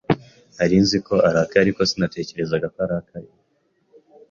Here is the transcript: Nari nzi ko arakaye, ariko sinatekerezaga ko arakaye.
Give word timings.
Nari 0.55 0.75
nzi 0.83 0.97
ko 1.07 1.15
arakaye, 1.27 1.61
ariko 1.63 1.79
sinatekerezaga 1.89 2.65
ko 2.73 2.77
arakaye. 2.85 3.29